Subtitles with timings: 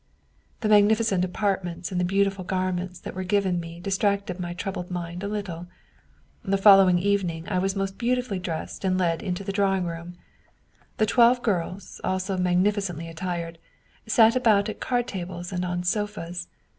[0.61, 5.21] "The magnificent apartments and the beautiful garments that were given me distracted my troubled mind
[5.21, 5.67] a little.
[6.43, 10.15] The following evening I was most beautifully dressed and led into the drawing room.
[10.97, 13.59] The twelve girls, also mag nificently attired,
[14.07, 16.47] sat about at card tables and on sofas.